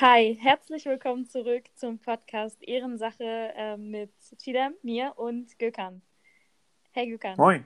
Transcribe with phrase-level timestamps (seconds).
[0.00, 6.02] Hi, herzlich willkommen zurück zum Podcast Ehrensache äh, mit Chidam, mir und Gökhan.
[6.92, 7.36] Hey Gökhan.
[7.36, 7.64] Moin.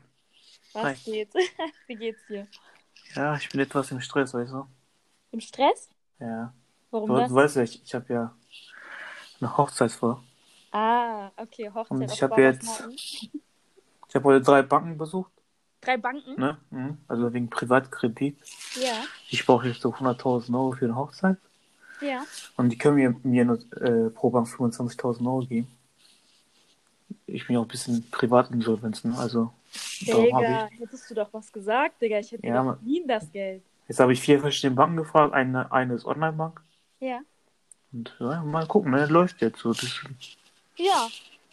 [0.72, 0.94] Was Hi.
[1.04, 1.34] geht?
[1.86, 2.46] Wie geht's dir?
[3.14, 4.66] Ja, ich bin etwas im Stress, weißt du?
[5.32, 5.90] Im Stress?
[6.18, 6.54] Ja.
[6.90, 7.28] Warum Du, das?
[7.28, 8.34] du weißt ja, ich, ich habe ja
[9.40, 10.22] eine Hochzeit vor.
[10.70, 12.92] Ah, okay, Hochzeit Und ich hab Bauersmarken.
[12.92, 13.30] Ich
[14.14, 15.32] habe heute drei Banken besucht,
[15.82, 16.40] Drei Banken?
[16.40, 16.58] ne?
[16.70, 16.98] Mhm.
[17.08, 18.38] Also wegen Privatkredit.
[18.76, 21.36] Ja, Ich brauche jetzt so 100.000 Euro für eine Hochzeit.
[22.02, 22.24] Ja.
[22.56, 25.68] Und die können mir, mir nur äh, pro Bank 25.000 Euro geben.
[27.26, 29.16] Ich bin ja auch ein bisschen Privatinsolvenz, ne?
[29.16, 29.52] Also
[30.00, 30.80] Digga, ich.
[30.80, 32.18] hättest du doch was gesagt, Digga.
[32.18, 33.62] Ich hätte Ja, verliehen das Geld.
[33.88, 35.32] Jetzt habe ich vier verschiedene Banken gefragt.
[35.34, 36.60] Eine, eine ist Online-Bank.
[37.00, 37.20] Ja.
[37.92, 39.06] Und ja, mal gucken, ne?
[39.06, 39.72] Läuft jetzt so.
[39.72, 40.00] Das,
[40.76, 41.08] Ja.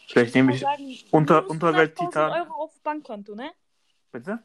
[0.08, 0.62] vielleicht nehme ich.
[0.62, 2.32] sagen, unter- minus Unterwelt 100.000 Titan.
[2.32, 3.52] Euro auf Bankkonto, ne?
[4.12, 4.40] Bitte?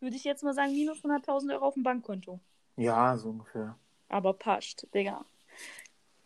[0.00, 2.40] Würde ich jetzt mal sagen, minus 100.000 Euro auf dem Bankkonto.
[2.76, 3.76] Ja, so ungefähr.
[4.12, 5.24] Aber passt, Digga.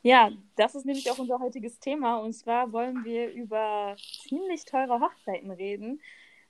[0.02, 2.18] Ja, das ist nämlich auch unser heutiges Thema.
[2.18, 3.96] Und zwar wollen wir über
[4.28, 6.00] ziemlich teure Hochzeiten reden,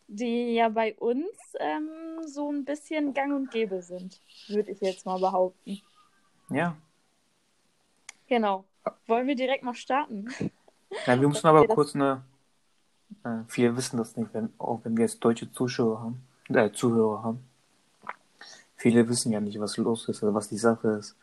[0.09, 1.89] die ja bei uns ähm,
[2.27, 5.81] so ein bisschen gang und gäbe sind, würde ich jetzt mal behaupten.
[6.49, 6.77] Ja.
[8.29, 8.65] Genau.
[9.07, 10.29] Wollen wir direkt mal starten?
[11.07, 12.25] Ja, wir müssen aber kurz eine.
[13.25, 17.23] Äh, viele wissen das nicht, wenn, auch wenn wir jetzt deutsche Zuschauer haben, äh, Zuhörer
[17.23, 17.41] haben.
[18.77, 21.17] Viele wissen ja nicht, was los ist oder was die Sache ist.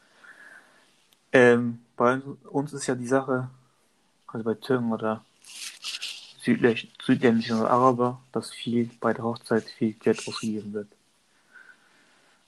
[1.33, 3.49] Ähm, bei uns ist ja die Sache,
[4.27, 5.25] also bei Türken oder
[6.39, 10.87] südländischen oder Araber, dass viel bei der Hochzeit viel Geld ausgegeben wird.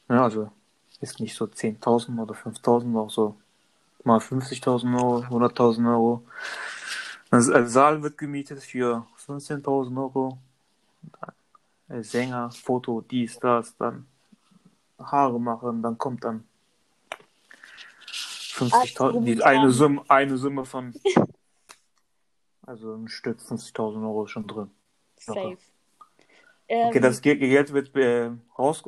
[0.07, 0.51] Ja, also
[1.01, 3.35] ist nicht so 10.000 oder 5.000, auch so
[4.03, 6.23] mal 50.000 Euro, 100.000 Euro.
[7.31, 10.37] Das ein Saal wird gemietet für 15.000 Euro.
[11.89, 14.05] Äh, Sänger, Foto, dies, das, dann
[14.99, 16.43] Haare machen, dann kommt dann
[18.55, 20.93] 50.000, die- eine Summe, eine Summe von,
[22.65, 24.71] also ein Stück 50.000 Euro ist schon drin.
[25.19, 25.57] Safe.
[26.67, 28.83] Okay, Ähm, das Geld, Geld wird äh, raus,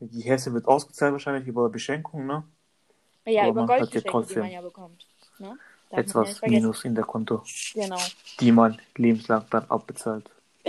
[0.00, 2.44] die Hälfte wird ausgezahlt wahrscheinlich über Beschenkung, ne?
[3.26, 5.06] ja, aber über Goldgeschenke, die man ja bekommt.
[5.38, 5.56] Ne?
[5.90, 6.42] Darf Etwas.
[6.42, 7.42] Minus in der Konto,
[7.74, 7.98] Genau.
[8.40, 10.28] die man lebenslang dann abbezahlt.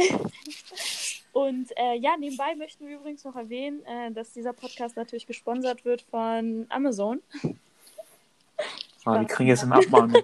[1.32, 5.86] Und äh, ja, nebenbei möchten wir übrigens noch erwähnen, äh, dass dieser Podcast natürlich gesponsert
[5.86, 7.22] wird von Amazon.
[9.18, 10.24] Ah, wir kriegen jetzt eine Abmahnung.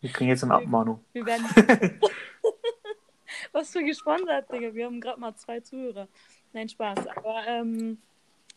[0.00, 1.04] Wir kriegen jetzt eine Abmahnung.
[1.12, 1.44] Wir werden.
[3.52, 4.74] Was für gesponsert, Digga.
[4.74, 6.08] Wir haben gerade mal zwei Zuhörer.
[6.52, 7.06] Nein, Spaß.
[7.16, 7.98] Aber ähm,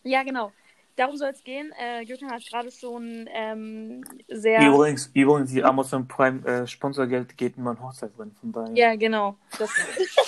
[0.03, 0.51] ja, genau.
[0.95, 1.72] Darum soll es gehen.
[1.79, 4.61] Äh, Gökhan hat gerade schon ähm, sehr.
[4.67, 8.73] Übrigens, übrigens, die Amazon Prime äh, Sponsorgeld geht in mein Hochzeit drin, von daher.
[8.75, 9.38] Ja, genau.
[9.57, 9.72] Das,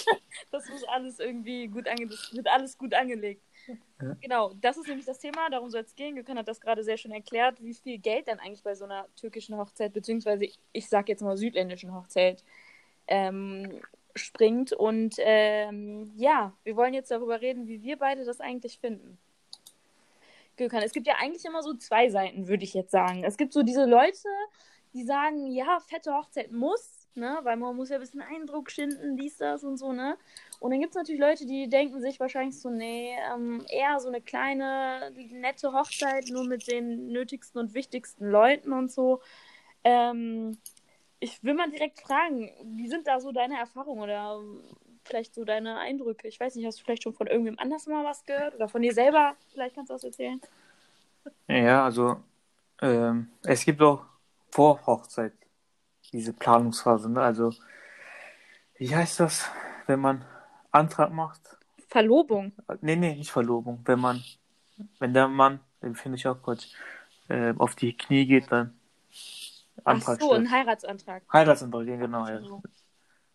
[0.51, 3.43] das muss alles irgendwie gut ange das wird alles gut angelegt.
[4.21, 6.15] Genau, das ist nämlich das Thema, darum soll es gehen.
[6.15, 9.07] Gökhan hat das gerade sehr schön erklärt, wie viel Geld dann eigentlich bei so einer
[9.15, 12.43] türkischen Hochzeit, beziehungsweise ich sag jetzt mal südländischen Hochzeit,
[13.07, 13.79] ähm,
[14.15, 14.73] springt.
[14.73, 19.17] Und ähm, ja, wir wollen jetzt darüber reden, wie wir beide das eigentlich finden.
[20.57, 23.23] Gökhan, es gibt ja eigentlich immer so zwei Seiten, würde ich jetzt sagen.
[23.23, 24.27] Es gibt so diese Leute,
[24.93, 29.17] die sagen, ja, fette Hochzeit muss, ne, weil man muss ja ein bisschen Eindruck schinden,
[29.17, 30.17] dies, das und so, ne.
[30.59, 34.07] Und dann gibt es natürlich Leute, die denken sich wahrscheinlich so, nee, ähm, eher so
[34.09, 39.21] eine kleine, nette Hochzeit, nur mit den nötigsten und wichtigsten Leuten und so.
[39.83, 40.57] Ähm,
[41.19, 44.39] ich will mal direkt fragen, wie sind da so deine Erfahrungen oder
[45.05, 46.27] vielleicht so deine Eindrücke?
[46.27, 48.81] Ich weiß nicht, hast du vielleicht schon von irgendwem anders mal was gehört oder von
[48.81, 49.35] dir selber?
[49.53, 50.41] Vielleicht kannst du was erzählen.
[51.47, 52.17] Ja, also
[52.81, 54.05] ähm, es gibt auch
[54.51, 55.33] vor Hochzeit
[56.13, 57.21] diese Planungsphase, ne?
[57.21, 57.53] Also
[58.77, 59.49] wie heißt das,
[59.87, 60.23] wenn man
[60.71, 61.57] Antrag macht?
[61.87, 62.53] Verlobung.
[62.81, 63.81] Nee, nee, nicht Verlobung.
[63.85, 64.23] Wenn man,
[64.99, 66.67] wenn der Mann, den finde ich auch kurz,
[67.27, 68.77] äh, auf die Knie geht, dann
[69.83, 70.41] Ach Antrag so, stellt.
[70.41, 71.23] ein Heiratsantrag.
[71.31, 72.27] Heiratsantrag, ja, genau.
[72.27, 72.41] Ja.
[72.41, 72.61] So.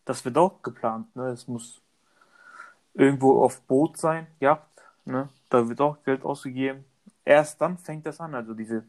[0.04, 1.28] Das wird auch geplant, ne?
[1.28, 1.80] Es muss
[2.94, 4.66] irgendwo auf Boot sein, Yacht,
[5.04, 5.28] ne?
[5.48, 6.84] Da wird auch Geld ausgegeben.
[7.24, 8.84] Erst dann fängt das an, also diese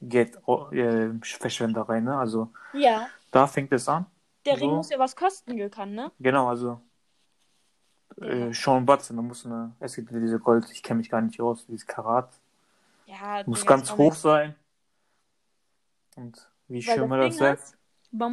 [0.00, 2.16] Geldverschwenderei, ne?
[2.16, 4.06] Also Ja, da fängt es an.
[4.44, 4.76] der Ring So.
[4.76, 6.12] muss ja was kosten können, ne?
[6.18, 6.80] Genau, also
[8.20, 11.40] äh, Sean Watson, da muss eine, es gibt diese Gold, ich kenne mich gar nicht
[11.40, 12.32] aus, dieses Karat,
[13.06, 14.54] Ja, muss ganz hoch sein.
[16.16, 16.86] Und wie.
[16.86, 17.76] Weil schön man das sagt,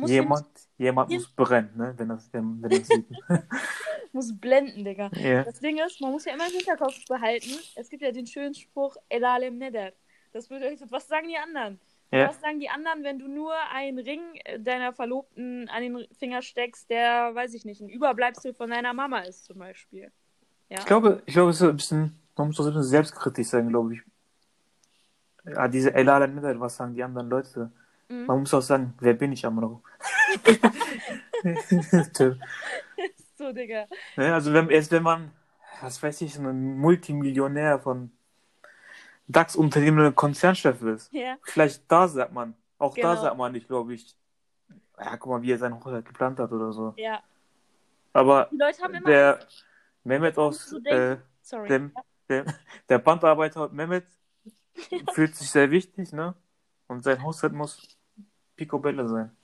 [0.07, 1.93] jemand, jemand muss brennen, ne?
[1.97, 3.05] Wenn das, wenn, wenn das sieht.
[4.13, 5.09] muss blenden, Digga.
[5.13, 5.43] ja.
[5.43, 8.53] Das Ding ist, man muss ja immer im Hinterkopf behalten, es gibt ja den schönen
[8.53, 9.91] Spruch, Elalem Neder.
[10.33, 11.79] Das euch, was sagen die anderen?
[12.11, 12.27] Ja.
[12.27, 16.41] Was sagen die anderen, wenn du nur einen Ring äh, deiner Verlobten an den Finger
[16.41, 20.11] steckst, der, weiß ich nicht, ein Überbleibsel von deiner Mama ist zum Beispiel?
[20.69, 20.79] Ja.
[20.79, 23.69] Ich glaube, ich glaube, es ist ein bisschen, man muss doch ein bisschen selbstkritisch sein,
[23.69, 24.01] glaube ich.
[25.45, 27.71] Ja, diese Elala Nether, was sagen die anderen Leute?
[28.09, 28.25] Mhm.
[28.25, 29.81] Man muss auch sagen, wer bin ich, Amro?
[33.35, 33.87] So, Digga.
[34.15, 35.31] Also wenn, erst wenn man,
[35.81, 38.11] was weiß ich, so ein Multimillionär von
[39.33, 41.37] DAX-Unternehmen Konzernchef ist, Ja.
[41.43, 43.21] vielleicht da sagt man, auch da Genau.
[43.21, 44.15] sagt man nicht, glaube ich,
[44.99, 46.93] ja, guck mal, wie er seine Hochzeit geplant hat oder so.
[46.97, 47.21] Ja.
[48.13, 49.39] Aber Die Leute haben immer der
[50.03, 51.23] Mehmet aus, äh, denken.
[51.41, 51.67] Sorry.
[52.29, 52.45] der,
[52.99, 54.05] Bandarbeiter Mehmet
[55.13, 56.33] fühlt sich sehr wichtig, ne?
[56.87, 57.97] Und sein Haushalt muss
[58.55, 59.35] picobello sein.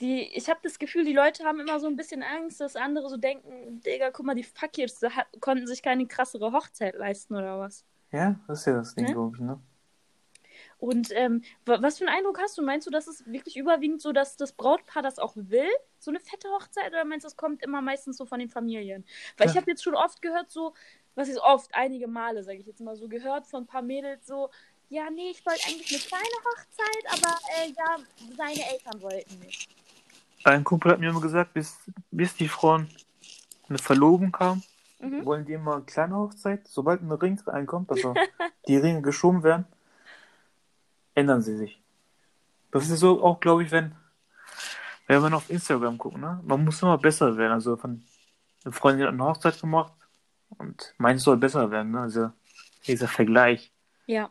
[0.00, 3.10] Die, ich habe das Gefühl, die Leute haben immer so ein bisschen Angst, dass andere
[3.10, 7.84] so denken, Digga, guck mal, die ha- konnten sich keine krassere Hochzeit leisten oder was.
[8.12, 9.12] Ja, das ist ja das Ding, Ne?
[9.12, 9.60] glaube ich, ne?
[10.78, 12.62] Und ähm, wa- was für einen Eindruck hast du?
[12.62, 15.68] Meinst du, dass es wirklich überwiegend so, dass das Brautpaar das auch will?
[15.98, 16.88] So eine fette Hochzeit?
[16.90, 19.04] Oder meinst du, es kommt immer meistens so von den Familien?
[19.36, 19.60] Weil ich Ja.
[19.60, 20.74] habe jetzt schon oft gehört, so,
[21.14, 24.26] was ist oft, einige Male, sage ich jetzt mal so, gehört von ein paar Mädels
[24.26, 24.50] so,
[24.88, 27.96] ja, nee, ich wollte eigentlich eine kleine Hochzeit, aber äh, ja,
[28.36, 29.68] seine Eltern wollten nicht.
[30.44, 31.76] Ein Kumpel hat mir immer gesagt, bis,
[32.10, 32.88] bis die Frauen
[33.68, 34.64] eine Verlobung haben,
[35.00, 35.24] Mhm.
[35.24, 36.66] wollen die immer eine kleine Hochzeit.
[36.68, 38.14] Sobald ein Ring reinkommt, also
[38.68, 39.66] die Ringe geschoben werden,
[41.14, 41.80] ändern sie sich.
[42.70, 43.92] Das ist so auch, glaube ich, wenn,
[45.06, 46.40] wenn man auf Instagram guckt, ne?
[46.44, 47.52] Man muss immer besser werden.
[47.52, 48.02] Also von
[48.64, 49.92] eine Freundin hat eine Hochzeit gemacht
[50.58, 52.00] und meins soll besser werden, ne?
[52.00, 52.30] Also
[52.86, 53.72] dieser Vergleich.
[54.06, 54.30] Ja,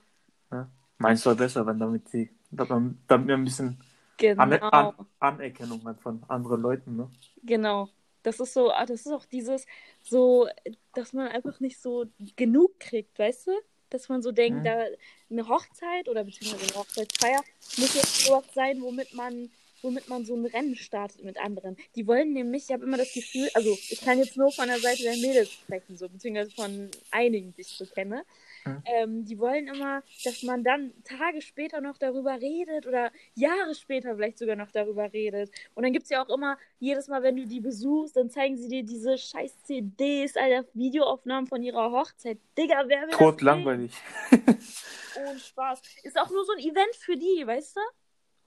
[0.99, 3.79] Meins soll besser werden, damit sie, damit man, damit man ein bisschen
[4.17, 4.43] genau.
[4.43, 7.09] An An Anerkennung hat von anderen Leuten, ne?
[7.43, 7.89] Genau.
[8.23, 9.65] Das ist so, ah, das ist auch dieses,
[10.03, 10.47] so,
[10.93, 12.05] dass man einfach nicht so
[12.35, 13.51] genug kriegt, weißt du?
[13.89, 14.63] Dass man so denkt, Mhm.
[14.63, 14.85] da
[15.31, 17.41] eine Hochzeit oder beziehungsweise eine Hochzeitsfeier
[17.77, 19.51] muss jetzt sowas sein, womit man,
[19.81, 21.77] womit man so ein Rennen startet mit anderen.
[21.95, 24.79] Die wollen nämlich, ich habe immer das Gefühl, also ich kann jetzt nur von der
[24.79, 28.23] Seite der Mädels sprechen, so, beziehungsweise von einigen, die ich so kenne.
[28.65, 28.83] Mhm.
[28.85, 34.15] Ähm, die wollen immer, dass man dann Tage später noch darüber redet oder Jahre später
[34.15, 35.51] vielleicht sogar noch darüber redet.
[35.75, 38.57] Und dann gibt es ja auch immer, jedes Mal, wenn du die besuchst, dann zeigen
[38.57, 42.37] sie dir diese scheiß CDs, Alter, Videoaufnahmen von ihrer Hochzeit.
[42.57, 43.91] Digga, wer will Tot das langweilig.
[44.31, 45.81] Ohne Spaß.
[46.03, 47.81] Ist auch nur so ein Event für die, weißt du?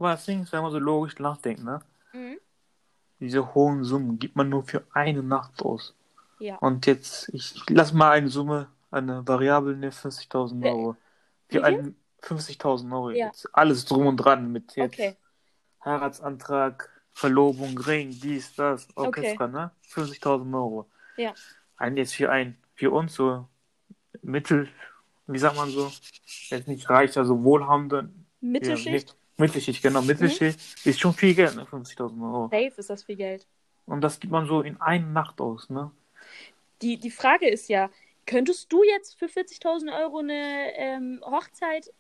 [0.03, 1.81] Aber das Ding ist, wenn man so logisch nachdenkt, ne?
[2.13, 2.37] Mhm.
[3.21, 5.95] Diese hohen Summen gibt man nur für eine Nacht aus.
[6.41, 6.57] Ja.
[6.57, 10.97] Und jetzt, ich lass mal eine Summe, eine Variable, ne, 50.000 Wer- Euro.
[11.49, 13.11] Für einen 50.000 Euro.
[13.11, 13.27] Ja.
[13.27, 15.17] Jetzt alles drum und dran mit jetzt Okay.
[15.85, 19.71] Heiratsantrag, Verlobung, Ring, dies, das, Orchester, ne?
[19.89, 20.91] 50.000 Euro.
[21.17, 21.33] Ja.
[21.77, 23.47] Ein jetzt für ein, für uns so
[24.23, 24.69] Mittel,
[25.29, 25.93] wie sagt man so,
[26.49, 28.09] jetzt nicht reich, also wohlhabende,
[28.41, 29.17] Mittelschicht.
[29.37, 31.65] Mittelschicht, genau, Mittelschicht ist schon viel Geld, ne?
[31.65, 32.49] 50.000 Euro.
[32.51, 33.47] Safe ist das viel Geld.
[33.87, 35.91] Und das gibt man so in einer Nacht aus, ne?
[36.83, 37.91] Die, die Frage ist ja,
[38.27, 41.93] könntest du jetzt für 40.000 Euro eine ähm, Hochzeit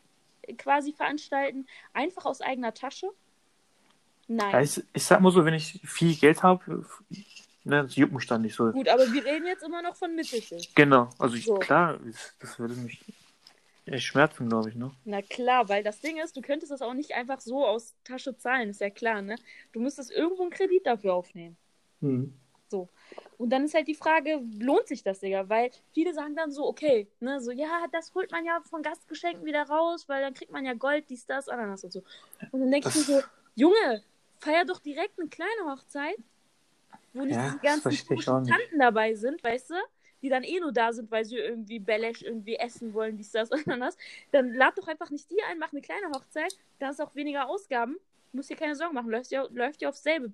[0.58, 3.08] quasi veranstalten, einfach aus eigener Tasche?
[4.28, 4.52] Nein.
[4.52, 6.84] Ja, ich, ich sag mal so, wenn ich viel Geld habe,
[7.64, 8.70] ne, das juckt mich dann nicht so.
[8.70, 10.74] Gut, aber wir reden jetzt immer noch von Mittelschicht.
[10.74, 11.54] Genau, also ich, So.
[11.56, 11.98] klar,
[12.40, 13.00] das, würde mich
[13.96, 14.92] schmerzen, glaube ich, ne?
[15.04, 18.36] Na klar, weil das Ding ist, du könntest das auch nicht einfach so aus Tasche
[18.36, 19.36] zahlen, ist ja klar, ne?
[19.72, 21.56] Du müsstest irgendwo einen Kredit dafür aufnehmen.
[23.38, 25.48] Und dann ist halt die Frage, lohnt sich das, Digga?
[25.48, 29.44] Weil viele sagen dann so, okay, ne, so, ja, das holt man ja von Gastgeschenken
[29.44, 32.02] wieder raus, weil dann kriegt man ja Gold, dies, das, Ananas und so.
[32.52, 33.20] Und dann denke ich mir so,
[33.54, 34.02] Junge,
[34.38, 36.16] feier doch direkt eine kleine Hochzeit,
[37.12, 37.90] wo nicht Ja, die ganzen.
[38.06, 39.74] Tanten dabei sind, weißt du?
[40.22, 43.50] Die dann eh nur da sind, weil sie irgendwie Belesch irgendwie essen wollen, dies, das,
[43.66, 43.96] Ananas.
[44.30, 47.14] Dann lad doch einfach nicht die ein, mach eine kleine Hochzeit, dann hast du auch
[47.14, 47.96] weniger Ausgaben,
[48.32, 50.32] musst dir keine Sorgen machen, läuft ja, läuft ja aufs selbe,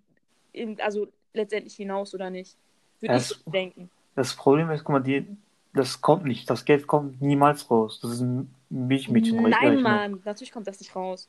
[0.52, 2.56] in- also letztendlich hinaus oder nicht?
[3.00, 3.90] Würde ich so denken.
[4.14, 5.26] Das Problem ist, guck mal, die,
[5.72, 8.00] das kommt nicht, das Geld kommt niemals raus.
[8.02, 9.42] Das ist ein Milchmädchen.
[9.42, 11.28] Nein, Mann, natürlich kommt das nicht raus.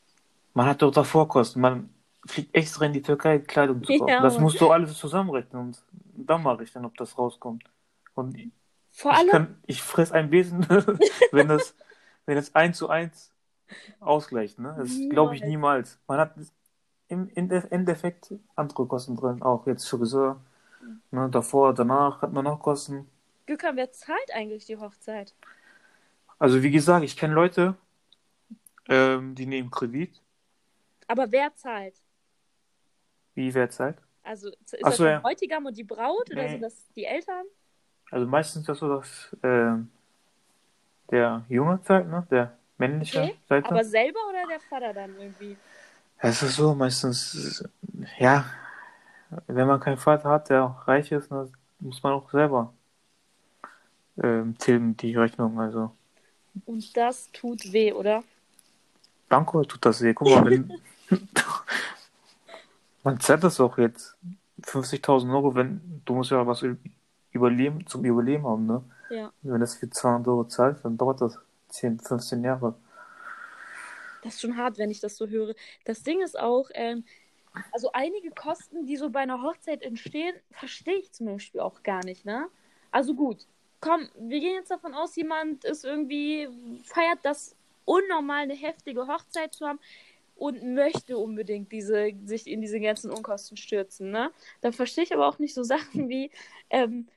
[0.53, 1.61] Man hat doch davor Kosten.
[1.61, 1.89] Man
[2.25, 4.09] fliegt extra in die Türkei, Kleidung zu kaufen.
[4.09, 5.83] Ja, das musst du alles zusammenrechnen und
[6.17, 7.63] dann mache ich dann, ob das rauskommt.
[8.15, 8.51] Und ich,
[8.91, 10.67] Vor allem, kann, ich fress ein Besen,
[11.31, 11.75] wenn das,
[12.25, 13.33] wenn das eins zu eins
[14.01, 14.75] ausgleicht, ne?
[14.77, 15.99] Das glaube ich niemals.
[16.07, 16.35] Man hat
[17.09, 20.41] im Ende- Endeffekt andere Kosten drin, auch jetzt Friseur.
[21.11, 23.07] Ne, davor, danach hat man noch Kosten.
[23.47, 25.35] Gökhan, wer zahlt eigentlich die Hochzeit?
[26.39, 27.75] Also wie gesagt, ich kenne Leute,
[28.89, 30.21] ähm, die nehmen Kredit.
[31.07, 32.01] Aber wer zahlt?
[33.33, 33.97] Wie wer zahlt?
[34.23, 35.19] Also ist Ach das so, der ja.
[35.21, 36.49] Bräutigam und die Braut oder Nee.
[36.49, 37.45] sind das die Eltern?
[38.11, 39.89] Also meistens ist das so, dass ähm,
[41.11, 42.25] der Junge zahlt, ne?
[42.31, 43.67] Der männliche Okay, Seite.
[43.67, 45.57] Aber selber oder der Vater dann irgendwie?
[46.19, 47.63] Es ist so, meistens,
[48.17, 48.45] ja,
[49.47, 52.73] wenn man keinen Vater hat, der auch reich ist, dann muss man auch selber
[54.21, 55.59] ähm, tilgen, die Rechnung.
[55.59, 55.91] Also
[56.65, 58.23] Und das tut weh, oder?
[59.29, 60.13] Danke, tut das weh.
[60.13, 60.71] Guck mal, wenn.
[63.03, 64.17] Man zahlt das auch jetzt.
[64.61, 66.01] 50.000 Euro, wenn.
[66.05, 66.63] Du musst ja was
[67.31, 68.83] überleben, zum Überleben haben, ne?
[69.09, 69.31] Ja.
[69.41, 72.75] Wenn das für 200 Euro zahlt, dann dauert das 10, 15 Jahre.
[74.23, 75.55] Das ist schon hart, wenn ich das so höre.
[75.85, 77.03] Das Ding ist auch, ähm,
[77.71, 82.03] also einige Kosten, die so bei einer Hochzeit entstehen, verstehe ich zum Beispiel auch gar
[82.03, 82.47] nicht, ne?
[82.91, 83.45] Also gut,
[83.81, 86.49] komm, wir gehen jetzt davon aus, jemand ist irgendwie,
[86.83, 87.55] feiert das
[87.85, 89.79] unnormal eine heftige Hochzeit zu haben
[90.35, 94.31] und möchte unbedingt diese, sich in diese ganzen Unkosten stürzen, ne?
[94.61, 96.31] Da verstehe ich aber auch nicht so Sachen wie,
[96.69, 97.07] ähm,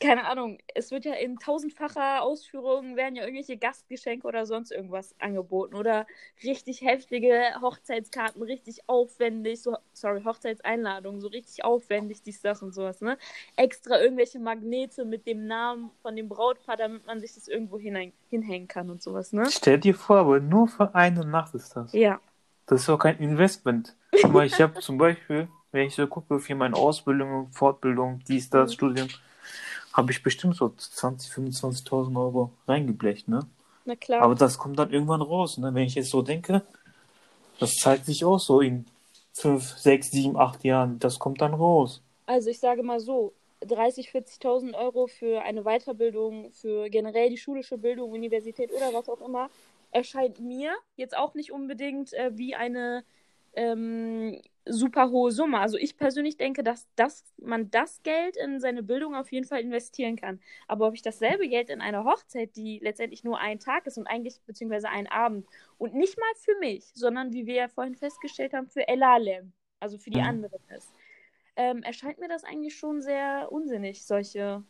[0.00, 5.14] keine Ahnung, es wird ja in tausendfacher Ausführung werden ja irgendwelche Gastgeschenke oder sonst irgendwas
[5.18, 6.06] angeboten oder
[6.42, 13.00] richtig heftige Hochzeitskarten, richtig aufwendig, so, sorry, Hochzeitseinladungen, so richtig aufwendig, dies, das und sowas,
[13.00, 13.16] ne?
[13.56, 18.14] Extra irgendwelche Magnete mit dem Namen von dem Brautpaar, damit man sich das irgendwo hinhängen,
[18.28, 19.46] hinhängen kann und sowas, ne?
[19.50, 21.92] Stell dir vor, aber nur für eine Nacht ist das.
[21.92, 22.20] Ja.
[22.66, 23.94] Das ist auch kein Investment.
[24.28, 28.70] Mal, ich habe zum Beispiel, wenn ich so gucke, für meine Ausbildung, Fortbildung, dies, das,
[28.70, 28.74] Mhm.
[28.74, 29.08] Studium,
[29.96, 33.40] habe ich bestimmt so 20, 25.000 Euro reingeblecht, ne?
[33.86, 34.20] Na klar.
[34.22, 35.72] Aber das kommt dann irgendwann raus, ne?
[35.72, 36.62] Wenn ich jetzt so denke,
[37.58, 38.84] das zeigt sich auch so in
[39.32, 40.98] 5, 6, 7, 8 Jahren.
[40.98, 42.02] Das kommt dann raus.
[42.26, 44.10] Also ich sage mal so, 30.000,
[44.42, 49.48] 40.000 Euro für eine Weiterbildung, für generell die schulische Bildung, Universität oder was auch immer,
[49.92, 53.02] erscheint mir jetzt auch nicht unbedingt äh, wie eine
[53.56, 55.58] ähm, super hohe Summe.
[55.58, 59.60] Also ich persönlich denke, dass, dass man das Geld in seine Bildung auf jeden Fall
[59.60, 60.40] investieren kann.
[60.68, 64.06] Aber ob ich dasselbe Geld in eine Hochzeit, die letztendlich nur ein Tag ist und
[64.06, 65.46] eigentlich beziehungsweise ein Abend
[65.78, 69.98] und nicht mal für mich, sondern wie wir ja vorhin festgestellt haben, für Elalem, also
[69.98, 70.26] für die Mhm.
[70.26, 70.90] anderen ist,
[71.56, 74.62] ähm, erscheint mir das eigentlich schon sehr unsinnig, solche,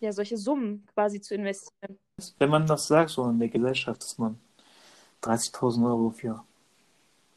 [0.00, 1.98] ja, solche Summen quasi zu investieren.
[2.38, 4.38] Wenn man das sagt, so in der Gesellschaft, dass man
[5.22, 6.44] 30.000 Euro für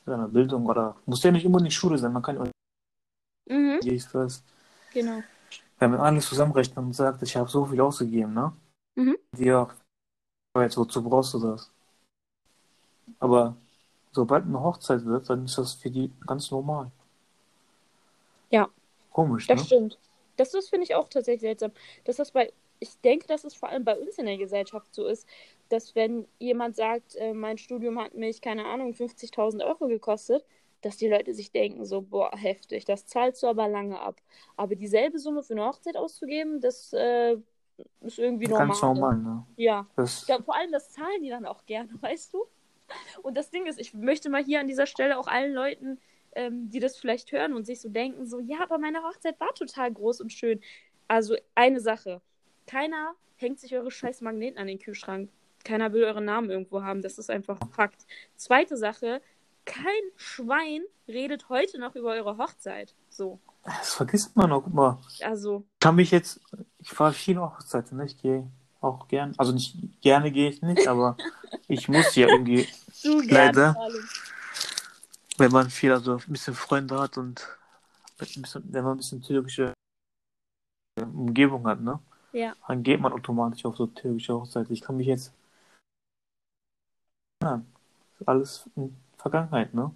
[0.10, 2.46] seine Bildung oder muss ja nicht immer in die Schule sein, man kann ja
[3.50, 4.44] Mhm, dies, das.
[4.92, 5.24] genau.
[5.80, 8.54] Wenn man alles zusammenrechnet und sagt, ich habe so viel ausgegeben, ne?
[8.98, 9.16] Mhm.
[9.38, 9.70] Ja,
[10.54, 11.72] aber jetzt wozu brauchst du das?
[13.22, 13.56] Aber
[14.12, 16.92] sobald eine Hochzeit wird, dann ist das für die ganz normal.
[18.50, 18.70] Ja.
[19.12, 19.66] Komisch, Das ne?
[19.66, 20.00] stimmt.
[20.38, 21.72] Das, das finde ich auch tatsächlich seltsam.
[22.06, 25.06] Dass das bei, ich denke, dass es vor allem bei uns in der Gesellschaft so
[25.06, 25.28] ist,
[25.70, 30.46] dass wenn jemand sagt, äh, mein Studium hat mich, keine Ahnung, 50.000 Euro gekostet,
[30.82, 34.16] dass die Leute sich denken, so, boah, heftig, das zahlst du aber lange ab.
[34.56, 37.38] Aber dieselbe Summe für eine Hochzeit auszugeben, das äh,
[38.02, 38.68] ist irgendwie normal.
[38.68, 39.46] Ganz normal, ne?
[39.58, 39.88] Ja.
[39.96, 42.46] Das, Ja, vor allem das zahlen die dann auch gerne, weißt du?
[43.22, 46.00] Und das Ding ist, ich möchte mal hier an dieser Stelle auch allen Leuten,
[46.34, 49.54] ähm, die das vielleicht hören und sich so denken, so, ja, aber meine Hochzeit war
[49.54, 50.62] total groß und schön.
[51.08, 52.22] Also eine Sache,
[52.70, 55.32] keiner hängt sich eure scheiß Magneten an den Kühlschrank.
[55.64, 58.06] Keiner will euren Namen irgendwo haben, das ist einfach Fakt.
[58.36, 59.22] Zweite Sache,
[59.66, 59.84] kein
[60.16, 62.94] Schwein redet heute noch über eure Hochzeit.
[63.10, 64.68] So, das vergisst man auch.
[64.68, 66.42] Mal, also, ich kann mich jetzt,
[66.78, 68.06] ich fahre viele Hochzeiten, ne?
[68.06, 68.50] Ich gehe
[68.82, 71.18] auch gern, also nicht gerne gehe ich nicht, aber
[71.68, 72.68] ich muss ja irgendwie,
[73.04, 73.74] du Leider.
[73.74, 74.00] gerne,
[75.38, 77.48] wenn man viel, also ein bisschen Freunde hat und
[78.20, 79.74] ein bisschen, wenn man ein bisschen türkische
[81.02, 82.00] Umgebung hat, ne?
[82.32, 82.56] Ja.
[82.68, 84.74] Dann geht man automatisch auf so türkische Hochzeiten.
[84.74, 85.34] Ich kann mich jetzt,
[87.44, 87.62] ja,
[88.26, 89.92] alles in Vergangenheit, ne?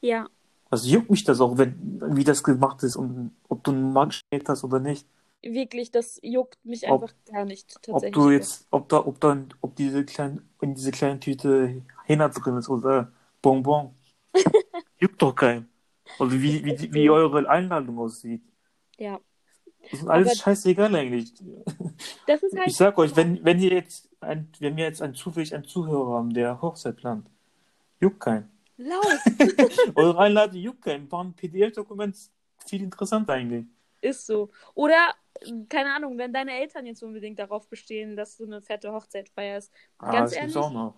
[0.00, 0.28] Ja,
[0.70, 4.08] Also juckt mich das auch, wenn, wie das gemacht ist und ob du einen Mann
[4.08, 5.06] gestellt hast oder nicht.
[5.42, 8.14] wirklich, das juckt mich Ob- einfach gar nicht Ob tatsächlich.
[8.14, 12.56] du jetzt, ob da, ob dann, ob diese kleinen, in diese kleine Tüte Henna drin
[12.56, 13.12] ist oder
[13.42, 13.94] Bonbon.
[15.00, 15.68] Juckt doch keinen.
[16.18, 18.42] Oder wie, wie, wie eure Einladung aussieht.
[18.98, 19.20] Ja,
[19.90, 21.32] Das ist alles Aber- scheißegal eigentlich.
[22.26, 22.68] das ist halt.
[22.68, 26.16] Ich sag euch, wenn, wenn ihr jetzt ein, wenn wir jetzt ein zufällig einen Zuhörer
[26.18, 27.28] haben, der Hochzeit plant,
[28.00, 28.50] juckt keinen.
[28.78, 29.04] Lauf
[29.94, 31.10] Eure Einladung juckt keinen.
[31.10, 32.16] War ein PDF-Dokument
[32.66, 33.64] viel interessanter eigentlich.
[34.00, 34.50] ist so.
[34.74, 35.14] Oder,
[35.68, 39.72] keine Ahnung, wenn deine Eltern jetzt unbedingt darauf bestehen, dass du eine fette Hochzeit feierst.
[39.98, 40.56] Ah, Ganz das ehrlich?
[40.56, 40.94] auch noch.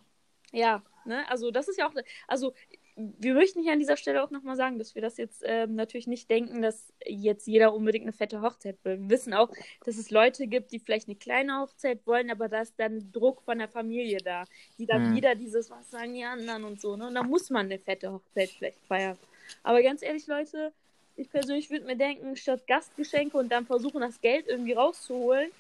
[0.51, 1.29] Ja, ne?
[1.31, 1.93] Also, das ist ja auch.
[2.27, 2.53] Also,
[2.99, 6.09] wir möchten hier an dieser Stelle auch nochmal sagen, dass wir das jetzt ähm, natürlich
[6.09, 8.99] nicht denken, dass jetzt jeder unbedingt eine fette Hochzeit will.
[9.01, 9.51] Wir wissen auch,
[9.85, 13.43] dass es Leute gibt, die vielleicht eine kleine Hochzeit wollen, aber da ist dann Druck
[13.43, 14.45] von der Familie da,
[14.79, 15.13] die dann Hm.
[15.15, 17.07] wieder dieses, was sagen die anderen und so, ne?
[17.09, 19.19] Und da muss man eine fette Hochzeit vielleicht feiern.
[19.63, 20.73] Aber ganz ehrlich, Leute,
[21.17, 25.51] ich persönlich würde mir denken, statt Gastgeschenke und dann versuchen, das Geld irgendwie rauszuholen,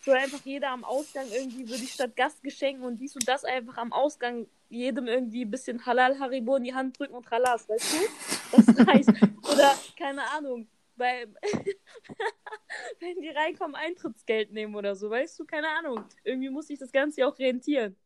[0.00, 3.76] soll einfach jeder am Ausgang irgendwie, würde ich statt Gastgeschenken und dies und das einfach
[3.76, 7.94] am Ausgang jedem irgendwie ein bisschen Halal Haribo in die Hand drücken und Halas, weißt
[7.94, 8.56] du?
[8.56, 9.08] Das reicht.
[9.52, 11.26] Oder, keine Ahnung, bei,
[13.00, 15.44] wenn die reinkommen, Eintrittsgeld nehmen oder so, weißt du?
[15.44, 16.04] Keine Ahnung.
[16.24, 17.96] Irgendwie muss sich das Ganze ja auch rentieren.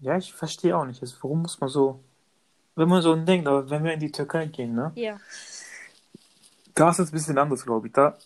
[0.00, 1.00] Ja, ich verstehe auch nicht.
[1.00, 2.02] Also, warum muss man so,
[2.74, 4.92] wenn man so denkt, aber wenn wir in die Türkei gehen, ne?
[4.94, 5.18] Ja.
[6.74, 7.92] Da ist es ein bisschen anders, glaube ich.
[7.94, 8.18] Da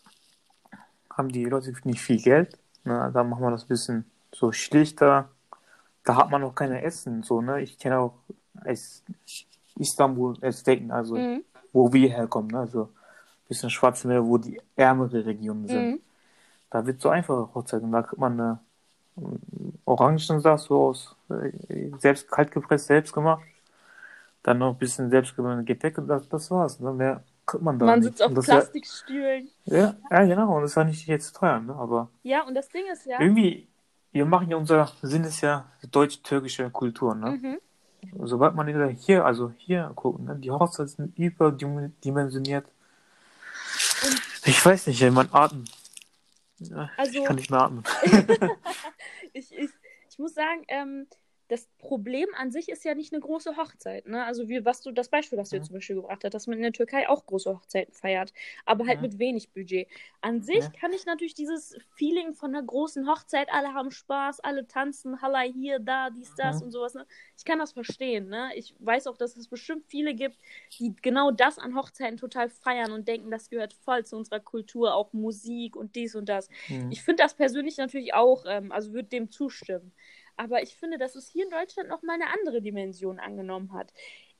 [1.11, 2.59] haben die Leute nicht viel Geld.
[2.85, 3.11] Ne?
[3.15, 5.31] Da macht man das ein bisschen so schlichter.
[6.11, 7.23] Da hat man auch keine Essen.
[7.23, 7.61] So, ne?
[7.61, 8.15] Ich kenne auch
[8.65, 9.05] als
[9.79, 11.45] Istanbul, als Denken, also Mhm.
[11.73, 12.51] wo wir herkommen.
[12.51, 12.59] Ne?
[12.59, 15.91] Also ein bisschen Schwarze Meer, wo die ärmere Regionen sind.
[15.93, 16.01] Mhm.
[16.69, 18.59] Da wird so einfache Hochzeit und da kriegt man eine
[19.19, 19.39] ähm,
[19.85, 21.53] Orangensaft so aus, äh,
[21.99, 23.45] selbst kalt gepresst, selbst gemacht.
[24.43, 26.81] Dann noch ein bisschen selbstgemachte Gepäck und das, das war's.
[26.81, 26.93] Ne?
[26.93, 28.09] Mehr kriegt man da Man nicht.
[28.09, 29.49] sitzt auf Und Plastikstühlen.
[29.67, 30.57] Ja, ja, genau.
[30.57, 31.73] Und das ja nicht jetzt teuer, ne?
[31.75, 33.21] Aber Ja, und das Ding ist ja.
[33.21, 33.69] irgendwie,
[34.13, 37.31] wir machen ja unser Sinn ist ja deutsch-türkische Kultur, ne?
[37.33, 37.59] Mhm.
[38.27, 40.37] Sobald man hier, also hier guckt, ne?
[40.37, 42.67] Die Hochzeiten sind überdimensioniert.
[44.45, 45.71] Ich weiß nicht, man atmet.
[46.59, 47.85] Ja, Also- ich kann nicht mehr atmen.
[49.33, 49.71] ich, ich,
[50.11, 51.07] ich muss sagen, ähm,
[51.51, 54.07] das Problem an sich ist ja nicht eine große Hochzeit.
[54.07, 54.25] Ne?
[54.25, 55.63] Also wie was du das Beispiel, was du Ja.
[55.63, 58.33] zum Beispiel gebracht hast, dass man in der Türkei auch große Hochzeiten feiert,
[58.67, 59.03] aber halt Ja.
[59.03, 59.89] mit wenig Budget.
[60.21, 60.71] An sich Ja.
[60.81, 65.41] kann ich natürlich dieses Feeling von einer großen Hochzeit, alle haben Spaß, alle tanzen, Halla
[65.41, 66.95] hier, da, dies, das und sowas.
[66.95, 67.05] Ne?
[67.37, 68.29] Ich kann das verstehen.
[68.29, 68.51] Ne?
[68.55, 70.39] Ich weiß auch, dass es bestimmt viele gibt,
[70.79, 74.95] die genau das an Hochzeiten total feiern und denken, das gehört voll zu unserer Kultur,
[74.95, 76.49] auch Musik und dies und das.
[76.89, 79.93] Ich finde das persönlich natürlich auch, ähm, also würde dem zustimmen.
[80.41, 83.93] Aber ich finde, dass es hier in Deutschland nochmal eine andere Dimension angenommen hat.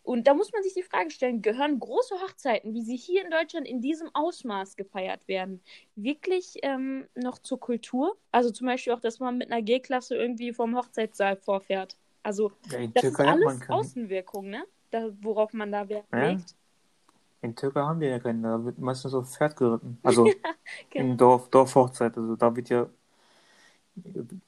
[0.03, 3.31] Und da muss man sich die Frage stellen, gehören große Hochzeiten, wie sie hier in
[3.31, 5.61] Deutschland in diesem Ausmaß gefeiert werden,
[5.97, 8.17] wirklich ähm, noch zur Kultur?
[8.33, 11.97] Also zum Beispiel auch, dass man mit einer G-Klasse irgendwie vom Hochzeitssaal vorfährt.
[12.23, 13.69] Also Ja, das Türkei ist alles.
[13.69, 14.65] Außenwirkung, ne?
[14.91, 16.31] Da, worauf man da Wert Ja.
[16.31, 16.55] legt.
[17.43, 19.99] In Türkei haben wir ja keine, da wird meistens auf Pferd geritten.
[20.03, 20.25] Also
[20.91, 21.11] Genau.
[21.11, 22.89] in Dorf, Dorfhochzeit, also da wird ja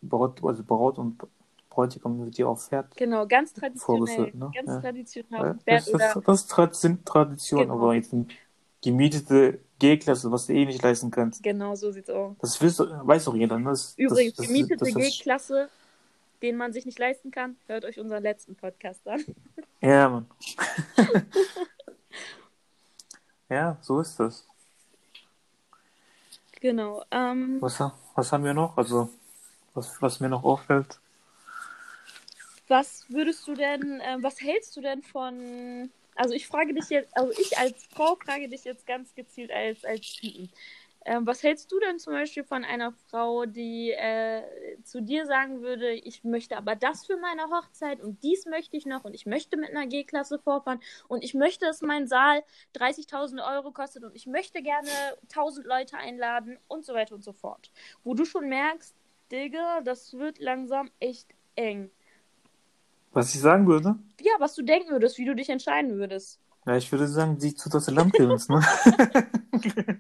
[0.01, 1.21] Braut, also Braut und
[1.73, 2.95] Bräutigam wird ja auf Pferd.
[2.97, 4.31] Genau, ganz traditionell.
[4.35, 4.51] Ne?
[4.55, 4.81] Ganz Ja.
[4.81, 7.75] traditionell Ja, das, das, das ist Tradition, Tradition Genau.
[7.75, 8.27] aber jetzt eine
[8.83, 11.43] gemietete G-Klasse, was du eh nicht leisten kannst.
[11.43, 12.37] genau so sieht's aus.
[12.41, 13.59] Das wisst, weiß doch jeder.
[13.59, 13.71] Ne?
[13.71, 15.69] Das, Übrigens, das, das, gemietete das, das, G-Klasse,
[16.43, 19.25] den man sich nicht leisten kann, hört euch unseren letzten Podcast an.
[19.81, 20.27] Ja, Mann.
[23.49, 24.47] ja, so ist das.
[26.61, 27.03] Genau.
[27.11, 27.83] Ähm, Was,
[28.15, 28.77] was haben wir noch?
[28.77, 29.09] Also,
[29.75, 31.01] was, was mir noch auffällt.
[32.69, 37.17] Was würdest du denn, ähm, was hältst du denn von, also ich frage dich jetzt,
[37.17, 40.51] also ich als Frau frage dich jetzt ganz gezielt als, als Typen.
[41.05, 44.43] Ähm, was hältst du denn zum Beispiel von einer Frau, die äh,
[44.85, 48.87] zu dir sagen würde, ich möchte aber das für meine Hochzeit und dies möchte ich
[48.87, 52.45] noch und ich möchte mit einer G-Klasse vorfahren und ich möchte, dass mein Saal
[52.77, 54.89] 30.000 Euro kostet und ich möchte gerne
[55.29, 57.73] 1.000 Leute einladen und so weiter und so fort.
[58.05, 58.95] Wo du schon merkst,
[59.33, 61.91] Digga, das wird langsam echt eng.
[63.13, 63.97] Was ich sagen würde?
[64.21, 66.41] Ja, was du denken würdest, wie du dich entscheiden würdest.
[66.67, 68.63] Ja, ich würde sagen, sie zu das Landgewinns, ne?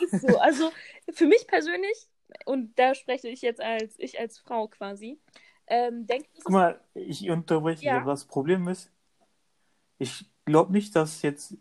[0.00, 0.38] Ist so.
[0.38, 0.70] Also
[1.12, 2.08] für mich persönlich,
[2.46, 5.20] und da spreche ich jetzt als ich als Frau quasi,
[5.66, 8.04] ähm, denke ich, Guck mal, ich unterbreche, Ja.
[8.04, 8.90] das Problem ist,
[9.98, 11.56] ich glaube nicht, dass jetzt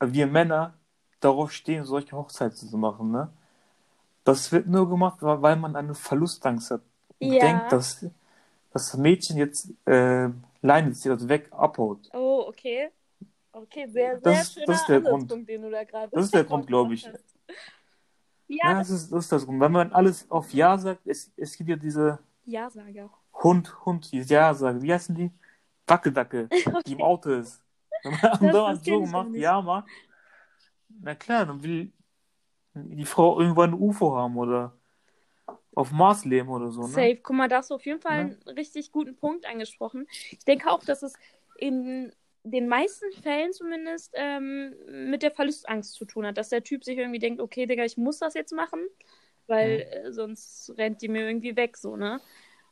[0.00, 0.78] wir Männer
[1.20, 3.32] darauf stehen, solche Hochzeiten zu machen, ne?
[4.24, 6.82] Das wird nur gemacht, weil weil man eine Verlustangst hat.
[7.20, 7.38] Ja.
[7.40, 8.06] denkt, dass
[8.72, 10.28] das Mädchen jetzt äh,
[10.62, 12.08] Leine zieht, also weg abhaut.
[12.12, 12.90] oh, okay.
[13.52, 15.30] Okay, sehr, sehr Das schöner das ist der Grund.
[15.48, 17.06] Den du da gerade Das ist der Grund, glaube ich.
[17.08, 17.24] hast.
[18.48, 19.58] Ja, Ja, das ist, das ist das Grund.
[19.60, 23.10] Wenn man alles auf Ja sagt, es, es gibt ja diese Ja-Sager.
[23.42, 24.82] Hund, Hund, die Ja sagen.
[24.82, 25.32] Wie heißen die?
[25.88, 26.48] Wackeldacke,
[26.86, 27.60] die im Auto ist.
[28.04, 29.88] Wenn man Das- andauernd so gemacht, auch ja macht,
[31.00, 31.92] na klar, dann will
[32.74, 34.72] die Frau irgendwann ein UFO haben oder
[35.76, 36.88] auf Mars leben oder so, ne?
[36.88, 37.16] Safe.
[37.22, 38.20] Guck mal, da hast du auf jeden Fall Ja.
[38.24, 40.08] einen richtig guten Punkt angesprochen.
[40.30, 41.12] Ich denke auch, dass es
[41.58, 42.12] in
[42.42, 44.74] den meisten Fällen zumindest ähm,
[45.10, 47.96] mit der Verlustangst zu tun hat, dass der Typ sich irgendwie denkt, okay, Digga, ich
[47.96, 48.80] muss das jetzt machen,
[49.46, 52.20] weil äh, sonst rennt die mir irgendwie weg, so, ne?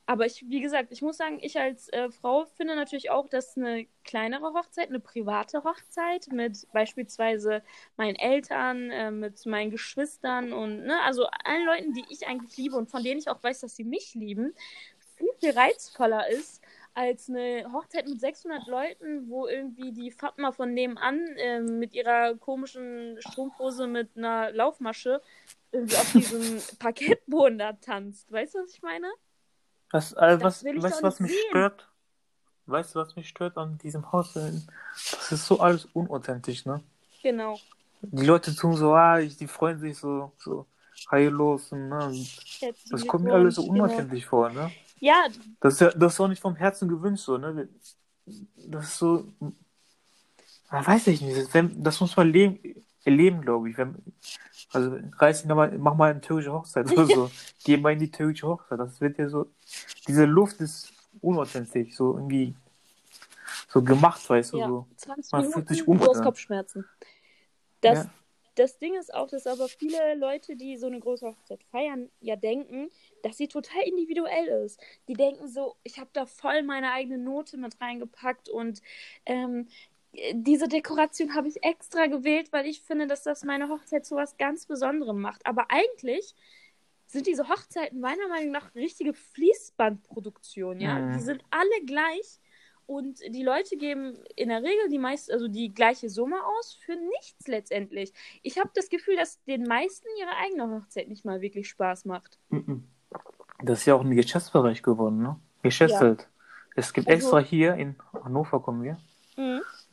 [0.07, 3.57] Aber ich, wie gesagt, ich muss sagen, ich als äh, Frau finde natürlich auch, dass
[3.57, 7.63] eine kleinere Hochzeit, eine private Hochzeit mit beispielsweise
[7.97, 12.77] meinen Eltern, äh, mit meinen Geschwistern und, ne, also allen Leuten, die ich eigentlich liebe
[12.77, 14.55] und von denen ich auch weiß, dass sie mich lieben,
[15.17, 16.63] viel, viel reizvoller ist
[16.93, 22.37] als eine Hochzeit mit 600 Leuten, wo irgendwie die Fatma von nebenan äh, mit ihrer
[22.37, 25.21] komischen Strumpfhose mit einer Laufmasche
[25.73, 28.31] irgendwie auf diesem Parkettboden da tanzt.
[28.31, 29.09] Weißt du, was ich meine?
[29.91, 31.45] Was, äh, was, will ich weißt was mich sehen.
[31.51, 31.89] stört?
[32.67, 34.33] Weißt du, was mich stört an diesem Haus?
[34.33, 36.83] Das ist so alles unauthentisch, ne?
[37.23, 37.59] Genau.
[38.01, 40.67] Die Leute tun so, ah, ich, die freuen sich so, so
[41.11, 42.07] heillos und, ne?
[42.07, 42.29] und
[42.91, 43.85] das kommt mir alles so genau.
[43.85, 44.71] unauthentisch vor, ne?
[45.01, 45.27] Ja,
[45.61, 47.69] Das ist ja das ist auch nicht vom Herzen gewünscht, so, ne?
[48.57, 49.27] Das ist so.
[50.71, 51.49] Weiß ich nicht.
[51.77, 52.59] Das muss man leben,
[53.05, 53.79] erleben, glaube ich.
[53.79, 53.97] Wenn,
[54.73, 57.31] also reiß ihn mal, mach mal eine türkische Hochzeit oder so.
[57.65, 58.79] Geh mal in die türkische Hochzeit.
[58.79, 59.47] Das wird ja so.
[60.09, 62.55] Diese Luft ist unauthentisch, so irgendwie
[63.69, 64.69] so gemacht, weißt du, ja.
[64.69, 64.87] so.
[64.97, 66.23] 20 Man Minuten, fühlt sich du hast unwohl.
[66.23, 66.85] Kopfschmerzen.
[67.81, 68.11] Das, Ja.
[68.55, 72.37] das Ding ist auch, dass aber viele Leute, die so eine große Hochzeit feiern, ja
[72.37, 72.89] denken,
[73.23, 74.81] dass sie total individuell ist.
[75.09, 78.81] Die denken so, ich habe da voll meine eigene Note mit reingepackt und
[79.27, 79.69] ähm,
[80.33, 84.37] diese Dekoration habe ich extra gewählt, weil ich finde, dass das meine Hochzeit zu was
[84.37, 85.45] ganz Besonderem macht.
[85.47, 86.35] Aber eigentlich
[87.07, 90.99] sind diese Hochzeiten meiner Meinung nach richtige Fließbandproduktionen, ja.
[90.99, 91.13] Mhm.
[91.15, 92.41] Die sind alle gleich
[92.87, 96.97] und die Leute geben in der Regel die meist, also die gleiche Summe aus für
[96.97, 98.13] nichts letztendlich.
[98.43, 102.39] Ich habe das Gefühl, dass den meisten ihre eigene Hochzeit nicht mal wirklich Spaß macht.
[102.51, 102.85] Mhm.
[103.63, 105.41] Das ist ja auch ein Geschäftsbereich geworden, ne?
[105.63, 106.29] Geschäftswelt.
[106.77, 108.99] Es gibt Also- extra hier in Hannover, kommen wir,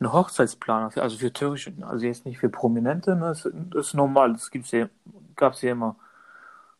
[0.02, 3.26] Eine Hochzeitsplaner, für- also für türkische, also jetzt nicht für Prominente, ne?
[3.28, 4.88] Das, das ist normal, das gibt's ja,
[5.36, 5.96] gab's ja immer.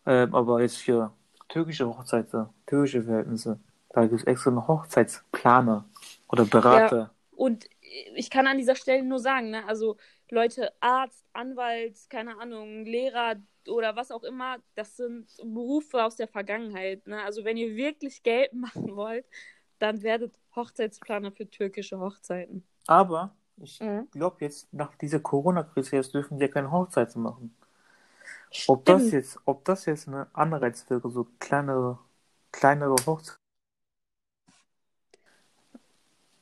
[0.06, 1.12] Ähm, aber jetzt für
[1.48, 3.58] türkische Hochzeiten, türkische Verhältnisse,
[3.90, 5.84] da gibt's extra eine Hochzeitsplaner
[6.28, 7.10] oder Berater.
[7.30, 7.66] Und
[8.14, 9.96] ich kann an dieser Stelle nur sagen, ne, also
[10.30, 13.36] Leute, Arzt, Anwalt, keine Ahnung, Lehrer
[13.68, 17.06] oder was auch immer, das sind Berufe aus der Vergangenheit.
[17.06, 17.22] Ne?
[17.22, 19.26] Also wenn ihr wirklich Geld machen wollt,
[19.78, 22.66] dann werdet Hochzeitsplaner für türkische Hochzeiten.
[22.86, 24.08] Aber ich Mhm.
[24.10, 27.54] glaube jetzt, nach dieser Corona-Krise jetzt dürfen die ja keine Hochzeiten machen.
[28.66, 31.98] Ob das jetzt, ob das jetzt eine Anreiz wäre, so kleinere,
[32.50, 33.38] kleinere Hochzeiten.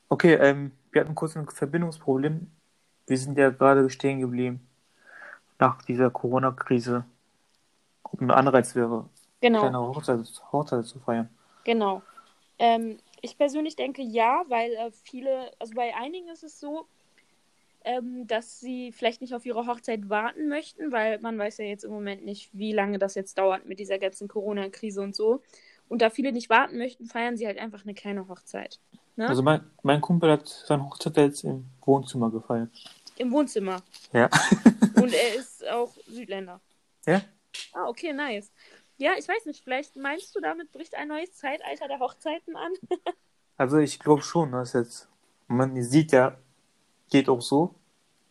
[0.08, 2.50] Okay, ähm, wir hatten kurz ein Verbindungsproblem.
[3.06, 4.66] Wir sind ja gerade stehen geblieben
[5.58, 7.04] nach dieser Corona-Krise.
[8.02, 9.08] Ob ein Anreiz wäre,
[9.40, 9.60] Genau.
[9.60, 11.28] kleinere Hochzeiten, Hochzeiten zu feiern.
[11.64, 12.02] Genau.
[12.58, 16.86] Ähm, ich persönlich denke ja, weil äh, viele, also bei einigen ist es so,
[17.84, 21.84] ähm, dass sie vielleicht nicht auf ihre Hochzeit warten möchten, weil man weiß ja jetzt
[21.84, 25.42] im Moment nicht, wie lange das jetzt dauert mit dieser ganzen Corona-Krise und so.
[25.88, 28.78] Und da viele nicht warten möchten, feiern sie halt einfach eine kleine Hochzeit.
[29.16, 29.28] Ne?
[29.28, 32.70] Also mein, mein Kumpel hat seine Hochzeit jetzt im Wohnzimmer gefeiert.
[33.16, 33.82] Im Wohnzimmer.
[34.12, 34.30] Ja.
[34.94, 36.60] Und er ist auch Südländer.
[37.06, 37.22] Ja?
[37.72, 38.52] Ah, okay, nice.
[39.00, 42.72] Ja, ich weiß nicht, vielleicht meinst du, damit bricht ein neues Zeitalter der Hochzeiten an?
[43.56, 45.06] Also ich glaube schon, dass jetzt,
[45.46, 46.38] man sieht ja,
[47.10, 47.74] geht auch so,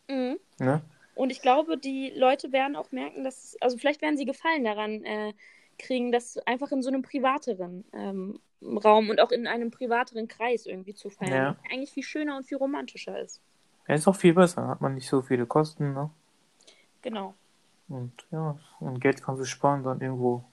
[0.08, 0.40] Mhm.
[0.58, 0.82] ne?
[1.14, 5.04] Und ich glaube, die Leute werden auch merken, dass, also vielleicht werden sie Gefallen daran
[5.04, 5.32] äh,
[5.78, 10.66] kriegen, das einfach in so einem privateren ähm, Raum und auch in einem privateren Kreis
[10.66, 11.32] irgendwie zu feiern.
[11.32, 11.56] Ja.
[11.70, 13.40] Eigentlich viel schöner und viel romantischer ist.
[13.86, 16.10] Er ist auch viel besser, hat man nicht so viele Kosten, ne?
[17.02, 17.34] Genau.
[17.88, 20.44] Und ja, und Geld kannst du sparen, dann irgendwo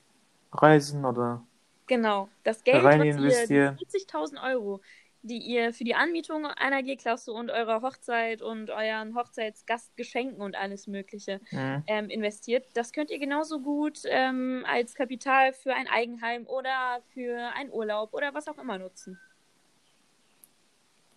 [0.61, 1.43] reisen oder
[1.87, 2.29] Genau.
[2.43, 3.77] Das Geld, Rein was ihr, investieren.
[3.79, 4.81] die 40.000 Euro,
[5.23, 10.87] die ihr für die Anmietung einer G-Klasse und eurer Hochzeit und euren Hochzeitsgastgeschenken und alles
[10.87, 11.83] Mögliche mhm.
[11.87, 17.39] ähm, investiert, das könnt ihr genauso gut ähm, als Kapital für ein Eigenheim oder für
[17.55, 19.19] einen Urlaub oder was auch immer nutzen.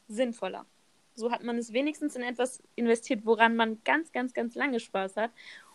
[0.09, 0.67] Sinnvoller.
[1.15, 5.17] So hat man es wenigstens in etwas investiert, woran man ganz, ganz, ganz lange Spaß
[5.17, 5.31] hat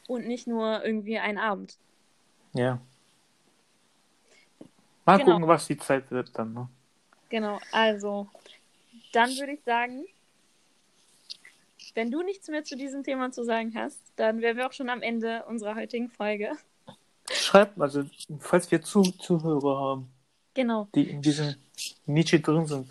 [0.07, 1.77] und nicht nur irgendwie einen Abend.
[2.53, 2.79] ja.
[5.05, 5.31] Mal Genau.
[5.33, 6.67] gucken, was die Zeit wird dann, ne?
[7.29, 8.27] Genau, also
[9.13, 10.05] dann würde ich sagen,
[11.93, 14.89] wenn du nichts mehr zu diesem Thema zu sagen hast, dann wären wir auch schon
[14.89, 16.51] am Ende unserer heutigen Folge.
[17.31, 18.05] Schreibt, also,
[18.39, 20.09] falls wir zu Zuhörer haben,
[20.53, 20.87] Genau.
[20.95, 21.55] die in diesem
[22.05, 22.89] Nietzsche drin sind,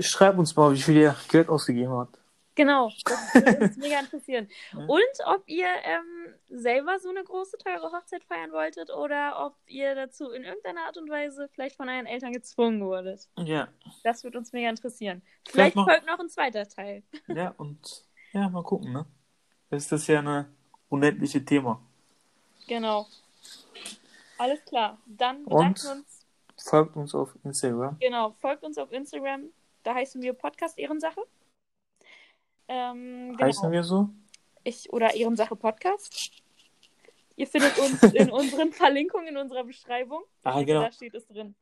[0.00, 2.16] schreibt uns mal, wie viel ihr Geld ausgegeben habt.
[2.60, 4.48] Genau, das würde uns mega interessieren.
[4.74, 9.94] Und ob ihr ähm, selber so eine große, teure Hochzeit feiern wolltet oder ob ihr
[9.94, 13.28] dazu in irgendeiner Art und Weise vielleicht von euren Eltern gezwungen wurdet.
[13.38, 13.68] Ja.
[14.04, 15.22] Das würde uns mega interessieren.
[15.48, 17.02] Vielleicht Vielleicht noch- folgt noch ein zweiter Teil.
[17.28, 19.06] Ja, und ja, mal gucken, ne?
[19.70, 20.52] Das ist ja eine
[20.90, 21.80] unendliche Thema.
[22.68, 23.06] Genau.
[24.36, 24.98] Alles klar.
[25.06, 25.96] Dann bedanken Und?
[25.96, 26.26] uns.
[26.62, 27.98] Folgt uns auf Instagram.
[28.00, 29.44] Genau, folgt uns auf Instagram.
[29.82, 31.22] Da heißen wir Podcast Ehrensache.
[32.72, 33.46] Ähm, genau.
[33.48, 34.08] Heißen wir so?
[34.62, 36.30] Ich oder Ehrensache Podcast.
[37.34, 40.22] Ihr findet uns in unseren Verlinkungen in unserer Beschreibung.
[40.44, 40.82] Ah, genau.
[40.82, 41.56] Da steht es drin.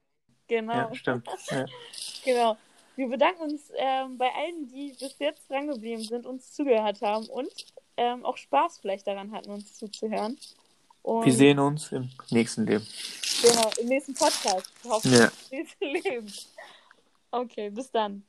[0.48, 1.26] Genau, Ja, stimmt.
[1.50, 1.64] Ja.
[2.24, 2.56] genau.
[2.96, 7.48] Wir bedanken uns ähm, bei allen, die bis jetzt drangeblieben sind, uns zugehört haben und
[7.96, 10.36] ähm, auch Spaß vielleicht daran hatten, uns zuzuhören.
[11.02, 12.86] Und Wir sehen uns im nächsten Leben.
[13.40, 14.70] Genau, im nächsten Podcast.
[14.84, 15.30] Hoffentlich Ja.
[15.50, 16.32] im nächsten Leben.
[17.30, 18.24] Okay, bis dann.